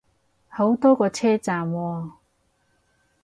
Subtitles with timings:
[0.47, 2.11] 好多個車站喎